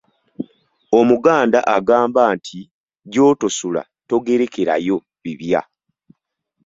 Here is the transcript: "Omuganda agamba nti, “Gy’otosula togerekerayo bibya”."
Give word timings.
"Omuganda 0.99 1.59
agamba 1.75 2.21
nti, 2.35 2.59
“Gy’otosula 3.11 3.81
togerekerayo 4.07 4.97
bibya”." 5.23 5.61